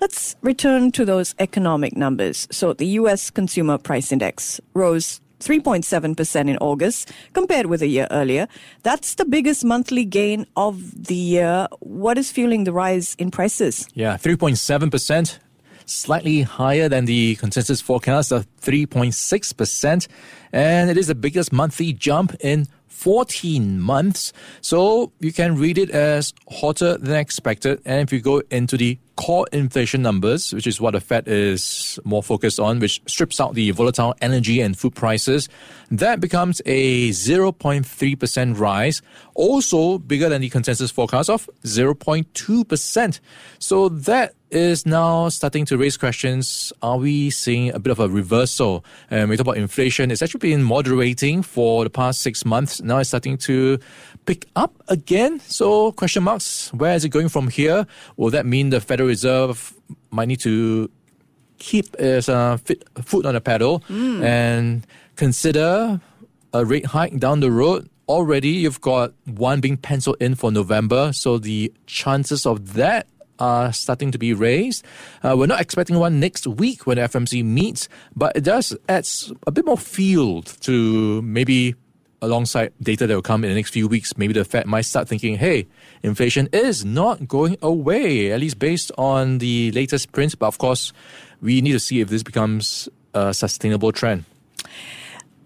Let's 0.00 0.36
return 0.42 0.92
to 0.92 1.04
those 1.04 1.34
economic 1.38 1.96
numbers. 1.96 2.46
So 2.50 2.72
the 2.72 2.86
U.S. 3.00 3.30
Consumer 3.30 3.78
Price 3.78 4.12
Index 4.12 4.60
rose 4.74 5.20
3.7% 5.40 6.48
in 6.48 6.56
August 6.58 7.12
compared 7.32 7.66
with 7.66 7.82
a 7.82 7.86
year 7.86 8.06
earlier. 8.10 8.46
That's 8.82 9.16
the 9.16 9.24
biggest 9.24 9.64
monthly 9.64 10.04
gain 10.04 10.46
of 10.56 11.06
the 11.06 11.16
year. 11.16 11.66
What 11.80 12.16
is 12.18 12.30
fueling 12.30 12.64
the 12.64 12.72
rise 12.72 13.16
in 13.18 13.30
prices? 13.30 13.88
Yeah, 13.94 14.16
3.7%, 14.16 15.38
slightly 15.84 16.42
higher 16.42 16.88
than 16.88 17.06
the 17.06 17.34
consensus 17.36 17.80
forecast 17.80 18.30
of 18.30 18.46
3.6%. 18.60 20.06
And 20.52 20.90
it 20.90 20.96
is 20.96 21.08
the 21.08 21.14
biggest 21.14 21.52
monthly 21.52 21.92
jump 21.92 22.36
in 22.40 22.68
14 22.92 23.80
months. 23.80 24.32
So 24.60 25.12
you 25.18 25.32
can 25.32 25.56
read 25.56 25.78
it 25.78 25.90
as 25.90 26.32
hotter 26.48 26.96
than 26.98 27.16
expected. 27.16 27.80
And 27.84 28.00
if 28.02 28.12
you 28.12 28.20
go 28.20 28.42
into 28.50 28.76
the 28.76 28.98
core 29.16 29.46
inflation 29.52 30.02
numbers, 30.02 30.52
which 30.52 30.66
is 30.66 30.80
what 30.80 30.92
the 30.92 31.00
Fed 31.00 31.26
is 31.26 31.98
more 32.04 32.22
focused 32.22 32.60
on, 32.60 32.78
which 32.78 33.02
strips 33.06 33.40
out 33.40 33.54
the 33.54 33.70
volatile 33.72 34.14
energy 34.20 34.60
and 34.60 34.78
food 34.78 34.94
prices, 34.94 35.48
that 35.90 36.20
becomes 36.20 36.62
a 36.66 37.10
0.3% 37.10 38.58
rise, 38.58 39.02
also 39.34 39.98
bigger 39.98 40.28
than 40.28 40.40
the 40.40 40.48
consensus 40.48 40.90
forecast 40.90 41.28
of 41.28 41.48
0.2%. 41.64 43.20
So 43.58 43.88
that 43.88 44.34
is 44.52 44.84
now 44.84 45.28
starting 45.28 45.64
to 45.66 45.78
raise 45.78 45.96
questions. 45.96 46.72
Are 46.82 46.98
we 46.98 47.30
seeing 47.30 47.72
a 47.72 47.78
bit 47.78 47.90
of 47.90 47.98
a 47.98 48.08
reversal? 48.08 48.84
And 49.10 49.30
we 49.30 49.36
talk 49.36 49.46
about 49.46 49.56
inflation. 49.56 50.10
It's 50.10 50.22
actually 50.22 50.50
been 50.50 50.62
moderating 50.62 51.42
for 51.42 51.84
the 51.84 51.90
past 51.90 52.20
six 52.20 52.44
months. 52.44 52.80
Now 52.82 52.98
it's 52.98 53.08
starting 53.08 53.38
to 53.38 53.78
pick 54.26 54.46
up 54.54 54.82
again. 54.88 55.40
So 55.40 55.92
question 55.92 56.22
marks. 56.22 56.72
Where 56.72 56.94
is 56.94 57.04
it 57.04 57.08
going 57.08 57.28
from 57.28 57.48
here? 57.48 57.86
Will 58.16 58.30
that 58.30 58.46
mean 58.46 58.70
the 58.70 58.80
Federal 58.80 59.08
Reserve 59.08 59.74
might 60.10 60.28
need 60.28 60.40
to 60.40 60.90
keep 61.58 61.94
its 61.98 62.28
uh, 62.28 62.58
foot 63.02 63.24
on 63.24 63.34
the 63.34 63.40
pedal 63.40 63.80
mm. 63.88 64.22
and 64.22 64.86
consider 65.16 66.00
a 66.52 66.64
rate 66.64 66.86
hike 66.86 67.18
down 67.18 67.40
the 67.40 67.50
road? 67.50 67.88
Already, 68.08 68.48
you've 68.48 68.80
got 68.80 69.14
one 69.24 69.60
being 69.60 69.76
penciled 69.78 70.16
in 70.20 70.34
for 70.34 70.52
November, 70.52 71.12
so 71.12 71.38
the 71.38 71.72
chances 71.86 72.44
of 72.44 72.74
that 72.74 73.06
are 73.38 73.72
starting 73.72 74.10
to 74.12 74.18
be 74.18 74.32
raised. 74.32 74.84
Uh, 75.22 75.34
we're 75.36 75.46
not 75.46 75.60
expecting 75.60 75.98
one 75.98 76.20
next 76.20 76.46
week 76.46 76.86
when 76.86 76.96
the 76.96 77.02
FMC 77.02 77.44
meets, 77.44 77.88
but 78.14 78.36
it 78.36 78.44
does 78.44 78.76
add 78.88 79.08
a 79.46 79.50
bit 79.50 79.64
more 79.64 79.78
field 79.78 80.46
to 80.60 81.22
maybe 81.22 81.74
alongside 82.22 82.72
data 82.80 83.06
that 83.06 83.14
will 83.14 83.20
come 83.20 83.44
in 83.44 83.50
the 83.50 83.56
next 83.56 83.70
few 83.70 83.88
weeks, 83.88 84.16
maybe 84.16 84.32
the 84.32 84.44
Fed 84.44 84.64
might 84.66 84.82
start 84.82 85.08
thinking, 85.08 85.36
hey, 85.36 85.66
inflation 86.02 86.48
is 86.52 86.84
not 86.84 87.26
going 87.26 87.56
away, 87.60 88.30
at 88.30 88.40
least 88.40 88.58
based 88.58 88.92
on 88.96 89.38
the 89.38 89.72
latest 89.72 90.12
print. 90.12 90.38
But 90.38 90.46
of 90.46 90.58
course, 90.58 90.92
we 91.42 91.60
need 91.60 91.72
to 91.72 91.80
see 91.80 92.00
if 92.00 92.08
this 92.08 92.22
becomes 92.22 92.88
a 93.12 93.34
sustainable 93.34 93.92
trend. 93.92 94.24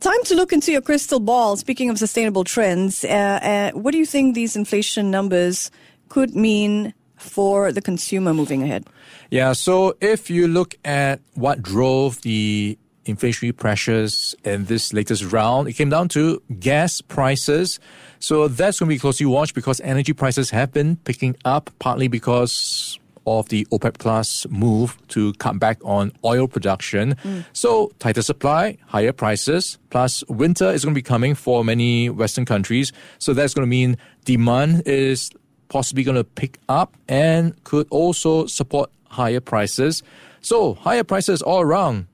Time 0.01 0.23
to 0.25 0.35
look 0.35 0.53
into 0.53 0.71
your 0.71 0.83
crystal 0.83 1.19
ball. 1.19 1.57
Speaking 1.57 1.89
of 1.89 1.99
sustainable 1.99 2.45
trends, 2.45 3.03
uh, 3.05 3.09
uh, 3.09 3.71
what 3.73 3.93
do 3.93 3.99
you 3.99 4.07
think 4.07 4.35
these 4.35 4.55
inflation 4.55 5.11
numbers 5.11 5.71
could 6.11 6.37
mean 6.37 6.93
for 7.27 7.73
the 7.73 7.83
consumer 7.83 8.33
moving 8.33 8.63
ahead? 8.63 8.87
Yeah, 9.31 9.53
so 9.53 9.97
if 10.01 10.31
you 10.31 10.49
look 10.49 10.75
at 10.85 11.21
what 11.35 11.63
drove 11.63 12.23
the 12.23 12.79
inflationary 13.05 13.57
pressures 13.57 14.35
in 14.45 14.65
this 14.67 14.93
latest 14.93 15.33
round, 15.33 15.69
it 15.69 15.75
came 15.75 15.91
down 15.91 16.09
to 16.09 16.43
gas 16.59 17.01
prices. 17.01 17.79
So 18.19 18.49
that's 18.49 18.79
going 18.79 18.89
to 18.89 18.95
be 18.95 18.99
closely 18.99 19.27
watched 19.27 19.55
because 19.55 19.81
energy 19.81 20.13
prices 20.13 20.51
have 20.51 20.73
been 20.73 20.97
picking 20.97 21.37
up, 21.45 21.71
partly 21.79 22.09
because 22.09 22.99
of 23.27 23.49
the 23.49 23.65
OPEC 23.67 23.99
Plus 23.99 24.47
move 24.49 24.97
to 25.09 25.33
cut 25.35 25.59
back 25.59 25.79
on 25.85 26.13
oil 26.25 26.47
production. 26.47 27.17
Mm. 27.25 27.45
So 27.53 27.91
tighter 27.99 28.23
supply, 28.23 28.79
higher 28.87 29.13
prices, 29.13 29.79
plus 29.91 30.25
winter 30.29 30.71
is 30.71 30.85
going 30.85 30.95
to 30.95 30.99
be 30.99 31.03
coming 31.03 31.35
for 31.35 31.65
many 31.65 32.09
Western 32.09 32.45
countries. 32.45 32.93
So 33.19 33.35
that's 33.35 33.53
going 33.53 33.67
to 33.67 33.71
mean 33.71 33.97
demand 34.25 34.83
is 34.87 35.31
possibly 35.69 36.05
going 36.05 36.17
to 36.17 36.25
pick 36.25 36.59
up 36.69 36.97
and 37.09 37.63
could 37.65 37.87
also 37.91 38.47
support 38.47 38.91
higher 39.09 39.41
prices. 39.41 40.03
So, 40.41 40.75
higher 40.75 41.05
prices 41.05 41.43
all 41.43 41.61
around 41.61 42.07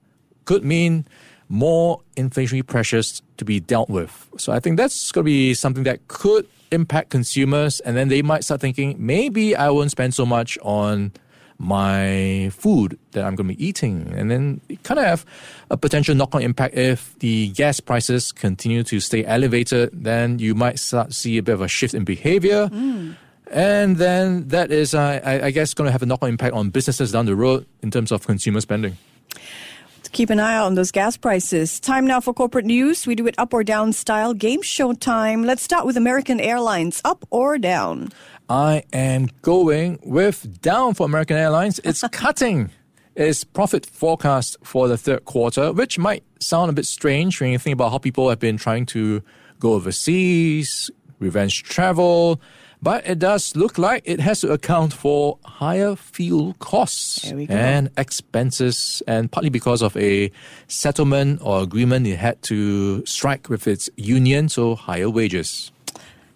could 0.45 0.65
mean 0.65 1.07
more 1.49 2.01
inflationary 2.17 2.67
pressures 2.67 3.23
to 3.37 3.45
be 3.45 3.61
dealt 3.61 3.91
with. 3.91 4.29
So, 4.39 4.53
I 4.53 4.61
think 4.61 4.77
that's 4.77 5.13
going 5.13 5.25
to 5.25 5.27
be 5.27 5.55
something 5.55 5.85
that 5.85 6.09
could 6.09 6.47
impact 6.71 7.11
consumers, 7.11 7.81
and 7.81 7.97
then 7.97 8.09
they 8.09 8.23
might 8.23 8.45
start 8.45 8.61
thinking 8.61 8.97
maybe 8.99 9.55
I 9.55 9.71
won't 9.71 9.91
spend 9.91 10.15
so 10.15 10.25
much 10.25 10.59
on 10.63 11.13
my 11.63 12.51
food 12.53 12.99
that 13.13 13.25
I'm 13.25 13.37
going 13.37 13.49
to 13.49 13.55
be 13.55 13.65
eating. 13.65 14.13
And 14.17 14.31
then 14.31 14.61
it 14.69 14.83
kind 14.83 14.99
of 14.99 15.07
have 15.07 15.25
a 15.71 15.77
potential 15.77 16.15
knock 16.15 16.35
on 16.35 16.43
impact 16.43 16.75
if 16.75 17.17
the 17.21 17.51
gas 17.51 17.79
prices 17.79 18.33
continue 18.33 18.83
to 18.85 18.99
stay 18.99 19.25
elevated, 19.25 19.91
then 19.93 20.41
you 20.41 20.55
might 20.55 20.81
start 20.81 21.15
see 21.15 21.39
a 21.39 21.43
bit 21.43 21.53
of 21.53 21.61
a 21.61 21.69
shift 21.69 21.95
in 21.95 22.05
behavior. 22.05 22.69
Mm. 22.69 23.17
And 23.53 23.99
then 23.99 24.49
that 24.49 24.73
is, 24.73 24.95
uh, 24.95 25.21
I, 25.23 25.47
I 25.47 25.51
guess, 25.51 25.75
going 25.75 25.87
to 25.87 25.93
have 25.93 26.03
a 26.03 26.07
knock 26.07 26.23
on 26.23 26.31
impact 26.31 26.55
on 26.55 26.71
businesses 26.71 27.13
down 27.13 27.27
the 27.27 27.37
road 27.37 27.67
in 27.83 27.91
terms 27.91 28.11
of 28.11 28.27
consumer 28.27 28.63
spending. 28.63 28.97
Keep 30.13 30.31
an 30.31 30.41
eye 30.41 30.57
out 30.57 30.67
on 30.67 30.75
those 30.75 30.91
gas 30.91 31.17
prices. 31.17 31.81
Time 31.81 32.07
now 32.07 32.21
for 32.21 32.35
corporate 32.35 32.67
news. 32.67 33.07
We 33.07 33.15
do 33.15 33.27
it 33.27 33.35
up 33.39 33.55
or 33.55 33.65
down 33.65 33.95
style. 33.95 34.35
Game 34.35 34.61
show 34.61 34.93
time. 34.93 35.45
Let's 35.45 35.63
start 35.63 35.87
with 35.87 35.97
American 35.97 36.39
Airlines. 36.39 37.01
Up 37.03 37.27
or 37.31 37.57
down? 37.57 38.11
I 38.49 38.85
am 38.93 39.29
going 39.41 39.99
with 40.03 40.61
down 40.61 40.93
for 40.93 41.07
American 41.07 41.39
Airlines. 41.39 41.81
It's 41.85 42.03
cutting 42.13 42.71
its 43.17 43.45
profit 43.45 43.87
forecast 43.87 44.59
for 44.63 44.87
the 44.87 44.99
third 44.99 45.25
quarter, 45.25 45.73
which 45.73 45.99
might 45.99 46.25
sound 46.41 46.69
a 46.71 46.75
bit 46.75 46.87
strange 46.87 47.41
when 47.41 47.51
you 47.51 47.59
think 47.59 47.73
about 47.75 47.91
how 47.91 47.99
people 47.99 48.29
have 48.29 48.39
been 48.39 48.59
trying 48.59 48.85
to 48.87 49.23
go 49.61 49.73
overseas, 49.75 50.91
revenge 51.21 51.63
travel 51.63 52.41
but 52.83 53.07
it 53.07 53.19
does 53.19 53.55
look 53.55 53.79
like 53.79 54.03
it 54.05 54.21
has 54.21 54.41
to 54.41 54.53
account 54.53 54.93
for 54.93 55.39
higher 55.45 55.95
fuel 55.95 56.55
costs 56.59 57.31
and 57.31 57.91
expenses, 57.97 59.03
and 59.07 59.31
partly 59.31 59.51
because 59.51 59.83
of 59.83 59.97
a 59.97 60.31
settlement 60.67 61.41
or 61.43 61.63
agreement 61.63 62.07
it 62.07 62.17
had 62.17 62.43
to 62.43 63.07
strike 63.07 63.49
with 63.49 63.67
its 63.69 63.89
union, 63.97 64.49
so 64.49 64.75
higher 64.75 65.09
wages. 65.09 65.71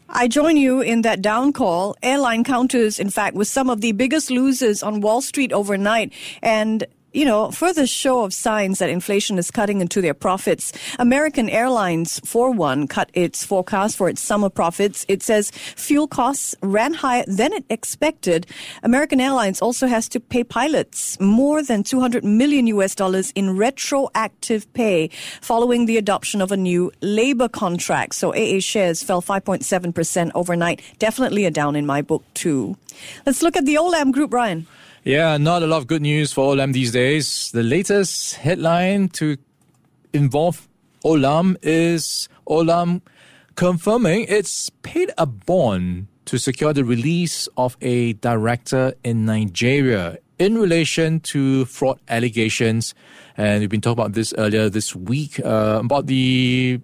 I 0.08 0.28
join 0.28 0.56
you 0.56 0.80
in 0.80 1.02
that 1.02 1.20
down 1.20 1.52
call. 1.52 1.96
Airline 2.00 2.44
counters, 2.44 3.00
in 3.00 3.10
fact, 3.10 3.34
were 3.34 3.44
some 3.44 3.68
of 3.68 3.80
the 3.80 3.90
biggest 3.90 4.30
losers 4.30 4.82
on 4.82 5.00
Wall 5.00 5.20
Street 5.20 5.52
overnight. 5.52 6.12
And 6.42 6.86
you 7.16 7.24
know, 7.24 7.50
further 7.50 7.86
show 7.86 8.24
of 8.24 8.34
signs 8.34 8.78
that 8.78 8.90
inflation 8.90 9.38
is 9.38 9.50
cutting 9.50 9.80
into 9.80 10.02
their 10.02 10.12
profits. 10.12 10.70
American 10.98 11.48
Airlines, 11.48 12.20
for 12.26 12.50
one, 12.50 12.86
cut 12.86 13.10
its 13.14 13.42
forecast 13.42 13.96
for 13.96 14.10
its 14.10 14.20
summer 14.20 14.50
profits. 14.50 15.06
It 15.08 15.22
says 15.22 15.50
fuel 15.50 16.08
costs 16.08 16.54
ran 16.60 16.92
higher 16.92 17.24
than 17.26 17.54
it 17.54 17.64
expected. 17.70 18.46
American 18.82 19.18
Airlines 19.18 19.62
also 19.62 19.86
has 19.86 20.10
to 20.10 20.20
pay 20.20 20.44
pilots 20.44 21.18
more 21.18 21.62
than 21.62 21.82
200 21.82 22.22
million 22.22 22.66
US 22.66 22.94
dollars 22.94 23.32
in 23.34 23.56
retroactive 23.56 24.70
pay 24.74 25.08
following 25.40 25.86
the 25.86 25.96
adoption 25.96 26.42
of 26.42 26.52
a 26.52 26.56
new 26.56 26.92
labor 27.00 27.48
contract. 27.48 28.14
So 28.14 28.34
AA 28.34 28.60
shares 28.60 29.02
fell 29.02 29.22
5.7% 29.22 30.32
overnight. 30.34 30.82
Definitely 30.98 31.46
a 31.46 31.50
down 31.50 31.76
in 31.76 31.86
my 31.86 32.02
book, 32.02 32.24
too. 32.34 32.76
Let's 33.24 33.42
look 33.42 33.56
at 33.56 33.64
the 33.64 33.76
Olam 33.76 34.12
Group, 34.12 34.34
Ryan. 34.34 34.66
Yeah, 35.06 35.36
not 35.36 35.62
a 35.62 35.68
lot 35.68 35.76
of 35.76 35.86
good 35.86 36.02
news 36.02 36.32
for 36.32 36.52
Olam 36.52 36.72
these 36.72 36.90
days. 36.90 37.52
The 37.52 37.62
latest 37.62 38.34
headline 38.34 39.08
to 39.10 39.36
involve 40.12 40.66
Olam 41.04 41.56
is 41.62 42.28
Olam 42.48 43.02
confirming 43.54 44.26
it's 44.28 44.68
paid 44.82 45.12
a 45.16 45.24
bond 45.24 46.08
to 46.24 46.38
secure 46.38 46.72
the 46.72 46.84
release 46.84 47.46
of 47.56 47.76
a 47.80 48.14
director 48.14 48.94
in 49.04 49.24
Nigeria 49.26 50.18
in 50.40 50.58
relation 50.58 51.20
to 51.20 51.66
fraud 51.66 52.00
allegations. 52.08 52.92
And 53.36 53.60
we've 53.60 53.70
been 53.70 53.80
talking 53.80 54.02
about 54.02 54.14
this 54.14 54.34
earlier 54.36 54.68
this 54.68 54.96
week 54.96 55.38
uh, 55.38 55.82
about 55.84 56.08
the 56.08 56.80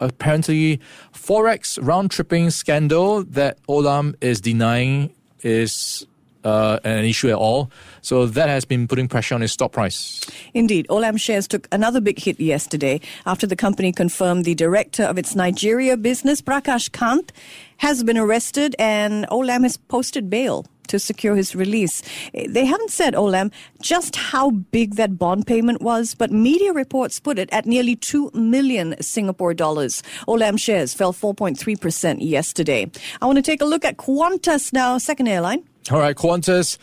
apparently 0.00 0.82
forex 1.14 1.78
round 1.80 2.10
tripping 2.10 2.50
scandal 2.50 3.24
that 3.24 3.56
Olam 3.68 4.16
is 4.20 4.42
denying 4.42 5.14
is 5.40 6.06
uh, 6.44 6.78
an 6.84 7.04
issue 7.04 7.28
at 7.28 7.36
all. 7.36 7.70
So 8.02 8.26
that 8.26 8.48
has 8.48 8.64
been 8.64 8.86
putting 8.86 9.08
pressure 9.08 9.34
on 9.34 9.42
its 9.42 9.52
stock 9.54 9.72
price. 9.72 10.20
Indeed. 10.52 10.86
Olam 10.88 11.18
shares 11.18 11.48
took 11.48 11.68
another 11.72 12.00
big 12.00 12.18
hit 12.18 12.38
yesterday 12.38 13.00
after 13.26 13.46
the 13.46 13.56
company 13.56 13.92
confirmed 13.92 14.44
the 14.44 14.54
director 14.54 15.02
of 15.04 15.18
its 15.18 15.34
Nigeria 15.34 15.96
business, 15.96 16.40
Prakash 16.40 16.92
Kant, 16.92 17.32
has 17.78 18.04
been 18.04 18.18
arrested 18.18 18.76
and 18.78 19.26
Olam 19.28 19.62
has 19.62 19.76
posted 19.76 20.30
bail 20.30 20.66
to 20.88 20.98
secure 20.98 21.34
his 21.34 21.54
release. 21.54 22.02
They 22.32 22.64
haven't 22.64 22.90
said, 22.90 23.14
Olam, 23.14 23.52
just 23.80 24.16
how 24.16 24.50
big 24.50 24.96
that 24.96 25.18
bond 25.18 25.46
payment 25.46 25.80
was, 25.80 26.14
but 26.14 26.30
media 26.30 26.72
reports 26.72 27.20
put 27.20 27.38
it 27.38 27.48
at 27.52 27.66
nearly 27.66 27.96
2 27.96 28.30
million 28.34 28.94
Singapore 29.00 29.54
dollars. 29.54 30.02
Olam 30.28 30.58
shares 30.58 30.94
fell 30.94 31.12
4.3% 31.12 32.18
yesterday. 32.20 32.90
I 33.20 33.26
want 33.26 33.36
to 33.36 33.42
take 33.42 33.62
a 33.62 33.64
look 33.64 33.84
at 33.84 33.96
Qantas 33.96 34.72
now, 34.72 34.98
second 34.98 35.28
airline. 35.28 35.64
All 35.90 35.98
right, 35.98 36.16
Qantas. 36.16 36.78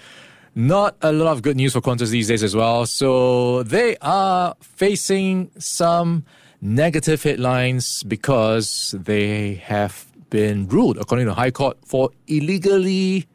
Not 0.54 0.96
a 1.02 1.12
lot 1.12 1.32
of 1.32 1.42
good 1.42 1.56
news 1.56 1.74
for 1.74 1.82
Qantas 1.82 2.10
these 2.10 2.28
days 2.28 2.44
as 2.44 2.56
well. 2.56 2.86
So 2.86 3.64
they 3.64 3.96
are 4.02 4.56
facing 4.60 5.50
some 5.58 6.26
negative 6.62 7.24
headlines 7.24 8.04
because 8.04 8.94
they 8.98 9.56
have 9.56 10.06
been 10.30 10.68
ruled, 10.68 10.98
according 10.98 11.26
to 11.26 11.32
the 11.32 11.36
High 11.36 11.52
Court, 11.52 11.78
for 11.86 12.10
illegally 12.28 13.28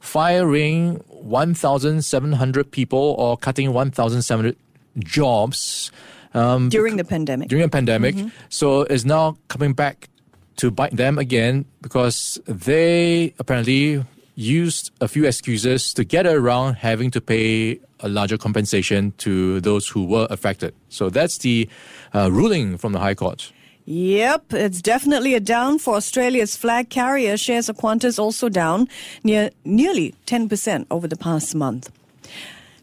firing 0.00 0.96
1,700 1.08 2.70
people 2.70 3.16
or 3.18 3.36
cutting 3.36 3.72
1,700 3.72 4.56
jobs. 4.98 5.90
Um, 6.34 6.68
during 6.68 6.96
the 6.96 7.04
pandemic. 7.04 7.48
During 7.48 7.64
the 7.64 7.70
pandemic. 7.70 8.14
Mm-hmm. 8.14 8.28
So 8.48 8.82
it's 8.82 9.04
now 9.04 9.36
coming 9.48 9.72
back 9.72 10.08
to 10.56 10.70
bite 10.70 10.96
them 10.96 11.18
again 11.18 11.64
because 11.80 12.38
they 12.46 13.34
apparently 13.38 14.04
used 14.40 14.90
a 15.00 15.08
few 15.08 15.24
excuses 15.26 15.92
to 15.94 16.04
get 16.04 16.26
around 16.26 16.74
having 16.74 17.10
to 17.12 17.20
pay 17.20 17.78
a 18.00 18.08
larger 18.08 18.38
compensation 18.38 19.12
to 19.18 19.60
those 19.60 19.86
who 19.86 20.04
were 20.04 20.26
affected. 20.30 20.74
So 20.88 21.10
that's 21.10 21.38
the 21.38 21.68
uh, 22.14 22.30
ruling 22.32 22.78
from 22.78 22.92
the 22.92 22.98
High 22.98 23.14
Court. 23.14 23.52
Yep, 23.84 24.52
it's 24.54 24.80
definitely 24.80 25.34
a 25.34 25.40
down 25.40 25.78
for 25.78 25.96
Australia's 25.96 26.56
flag 26.56 26.90
carrier. 26.90 27.36
Shares 27.36 27.68
of 27.68 27.76
Qantas 27.76 28.18
also 28.18 28.48
down 28.48 28.88
near 29.24 29.50
nearly 29.64 30.14
10% 30.26 30.86
over 30.90 31.08
the 31.08 31.16
past 31.16 31.54
month. 31.54 31.90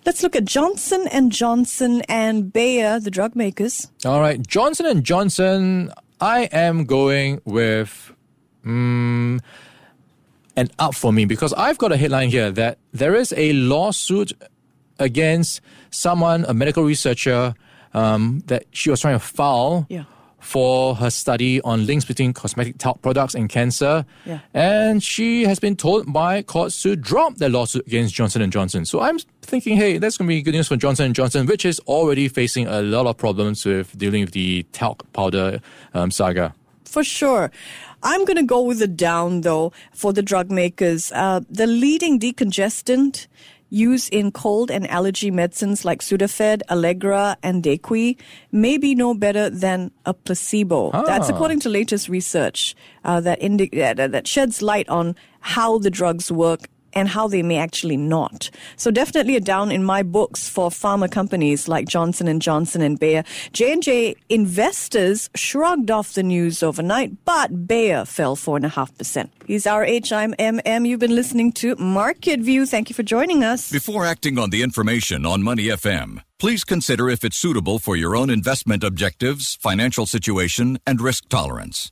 Let's 0.06 0.24
look 0.24 0.36
at 0.36 0.46
Johnson 0.46 1.08
and 1.12 1.32
Johnson 1.32 2.02
and 2.08 2.52
Bayer, 2.52 3.00
the 3.00 3.12
drug 3.12 3.36
makers. 3.36 3.88
All 4.06 4.22
right, 4.22 4.46
Johnson 4.46 4.86
and 4.86 5.04
Johnson. 5.04 5.92
I 6.20 6.50
am 6.52 6.86
going 6.86 7.42
with 7.46 8.14
um, 8.66 9.40
an 10.58 10.70
up 10.80 10.94
for 10.94 11.14
me 11.14 11.24
because 11.24 11.54
I've 11.54 11.78
got 11.78 11.94
a 11.94 11.98
headline 11.98 12.30
here 12.30 12.52
that 12.52 12.80
there 12.92 13.16
is 13.16 13.34
a 13.38 13.54
lawsuit 13.54 14.34
against 15.00 15.62
someone, 15.92 16.44
a 16.48 16.54
medical 16.54 16.84
researcher, 16.84 17.54
um, 17.94 18.44
that 18.48 18.66
she 18.72 18.90
was 18.90 19.00
trying 19.00 19.16
to 19.16 19.26
file. 19.26 19.86
Yeah 19.90 20.04
for 20.40 20.96
her 20.96 21.10
study 21.10 21.60
on 21.62 21.86
links 21.86 22.06
between 22.06 22.32
cosmetic 22.32 22.78
talc 22.78 23.02
products 23.02 23.36
and 23.36 23.50
cancer. 23.50 24.06
Yeah. 24.26 24.40
And 24.54 25.04
she 25.04 25.44
has 25.44 25.60
been 25.60 25.76
told 25.76 26.12
by 26.14 26.42
courts 26.42 26.82
to 26.84 26.96
drop 26.96 27.36
their 27.36 27.50
lawsuit 27.50 27.86
against 27.88 28.14
Johnson 28.14 28.50
& 28.52 28.52
Johnson. 28.52 28.86
So 28.86 29.02
I'm 29.02 29.18
thinking, 29.42 29.76
hey, 29.76 29.98
that's 29.98 30.18
going 30.18 30.28
to 30.28 30.34
be 30.34 30.42
good 30.42 30.54
news 30.54 30.68
for 30.68 30.78
Johnson 30.78 31.14
& 31.14 31.16
Johnson, 31.16 31.48
which 31.48 31.66
is 31.66 31.80
already 31.82 32.28
facing 32.28 32.68
a 32.68 32.82
lot 32.82 33.08
of 33.08 33.18
problems 33.18 33.66
with 33.66 33.98
dealing 33.98 34.22
with 34.22 34.32
the 34.32 34.64
talc 34.72 35.12
powder 35.12 35.60
um, 35.94 36.12
saga. 36.12 36.54
For 36.88 37.04
sure. 37.04 37.52
I'm 38.04 38.26
going 38.26 38.38
to 38.38 38.44
go 38.44 38.62
with 38.62 38.82
a 38.82 38.88
down, 38.88 39.42
though, 39.42 39.74
for 39.94 40.14
the 40.14 40.22
drug 40.22 40.52
makers. 40.52 41.12
Uh, 41.12 41.42
the 41.50 41.68
leading 41.68 42.20
decongestant 42.20 43.28
used 43.70 44.14
in 44.14 44.32
cold 44.32 44.72
and 44.72 44.90
allergy 44.90 45.30
medicines 45.30 45.84
like 45.84 46.02
Sudafed, 46.02 46.62
Allegra, 46.70 47.38
and 47.44 47.62
DayQuil 47.62 48.18
may 48.52 48.78
be 48.78 48.96
no 48.96 49.14
better 49.14 49.50
than 49.50 49.92
a 50.06 50.14
placebo. 50.14 50.92
Ah. 50.94 51.02
That's 51.02 51.28
according 51.30 51.60
to 51.62 51.70
latest 51.70 52.08
research 52.08 52.76
uh, 53.04 53.20
that, 53.22 53.42
indi- 53.42 53.70
that 53.70 54.28
sheds 54.28 54.62
light 54.62 54.88
on 54.88 55.16
how 55.42 55.80
the 55.80 55.90
drugs 55.90 56.32
work 56.32 56.70
and 56.98 57.08
how 57.08 57.28
they 57.28 57.44
may 57.44 57.58
actually 57.58 57.96
not. 57.96 58.50
So 58.76 58.90
definitely 58.90 59.36
a 59.36 59.40
down 59.40 59.72
in 59.72 59.84
my 59.84 60.02
books 60.02 60.50
for 60.50 60.72
pharma 60.72 61.12
companies 61.12 61.68
like 61.68 61.88
Johnson 61.88 62.28
and 62.28 62.42
Johnson 62.42 62.82
and 62.82 63.00
Bayer. 63.00 63.24
J&J 63.54 64.16
investors 64.30 65.30
shrugged 65.36 65.92
off 65.92 66.14
the 66.14 66.24
news 66.24 66.64
overnight, 66.64 67.24
but 67.24 67.68
Bayer 67.68 68.04
fell 68.04 68.36
4.5%. 68.36 69.30
He's 69.46 69.68
our 69.68 69.86
HIMM. 69.86 70.88
You've 70.88 71.00
been 71.00 71.16
listening 71.16 71.52
to 71.54 71.76
Market 71.76 72.40
View. 72.40 72.66
Thank 72.66 72.90
you 72.90 72.96
for 72.96 73.04
joining 73.04 73.44
us. 73.44 73.72
Before 73.72 74.04
acting 74.04 74.40
on 74.40 74.50
the 74.50 74.64
information 74.64 75.24
on 75.24 75.44
Money 75.44 75.66
FM, 75.66 76.24
please 76.40 76.64
consider 76.64 77.10
if 77.10 77.24
it's 77.24 77.38
suitable 77.38 77.78
for 77.78 77.96
your 77.96 78.16
own 78.16 78.32
investment 78.32 78.84
objectives, 78.84 79.56
financial 79.62 80.08
situation, 80.08 80.80
and 80.88 81.00
risk 81.00 81.30
tolerance. 81.30 81.92